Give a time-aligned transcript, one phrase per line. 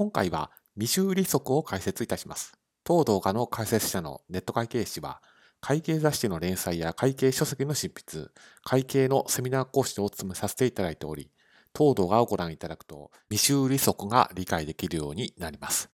[0.00, 2.54] 今回は未修利息を解説いたします。
[2.84, 5.20] 当動画の解説者のネット会計士は、
[5.60, 8.28] 会計雑誌の連載や会計書籍の執筆、
[8.64, 11.30] 会計のセミナー講師を務めさせていただいており、
[11.74, 15.90] 当動画をご覧いただくと、未修利息が理解できるようになります。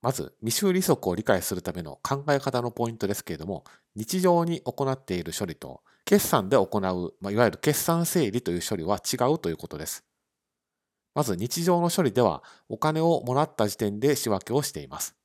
[0.00, 3.64] まず、未修利息を理解するための考え方のポイントですけれども、
[3.96, 10.07] 日常に行っている処理と、決算で行う、まあ、いわゆる決算整理という処理は違うということです。
[11.18, 15.16] まず日常の処理ではお金をもらった時点で仕分けをしています。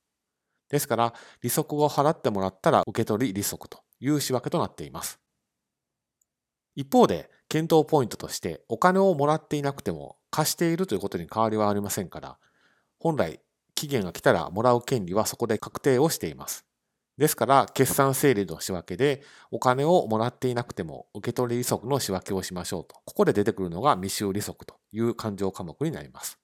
[0.68, 5.20] ですから、利息を払ってもらったら受け取り利息という仕分けとなっています。
[6.74, 12.38] 一方で、検討ポイントとしてお金をもらっていなくても貸しているということに変わりはありませんから、
[12.98, 13.38] 本来
[13.76, 16.66] 期限が来たらもらう権利はそこで確定をしています。
[17.18, 22.96] ですから、決算整理の仕分けで、お金をもらっていなくても、受け取り利息の仕分けをしましょうと。
[23.04, 26.38] ここで出てくるのが未収利息という勘定科目になります。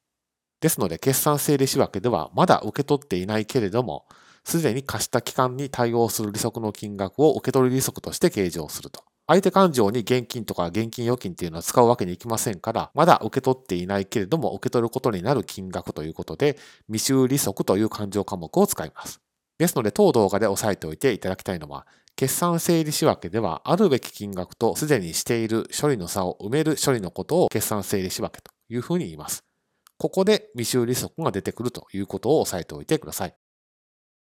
[0.60, 4.06] ですので、決算整理仕分けでは、まだ受け取っていないけれども、
[4.44, 9.04] すでに貸した期間に対応する利息の金額を受け取り利息として計上すると。
[9.26, 16.58] 相手勘定に現金とか現金預金っていうのは使うわけにいきませんから、まだ受け取っていないけれども受け取ることになる金額ということで、
[16.88, 19.20] 未収利息という勘定科目を使います。
[19.56, 21.86] ですので、当動画で押さえておいていただきたいのは、
[22.20, 29.42] 決算整理仕分けでは、あるべき金額とすでにしている処理の差を埋める処理のことを決算整理仕分けというふうに言います。
[29.96, 33.34] ここで未修理則が出てくるということを押さえておいてください。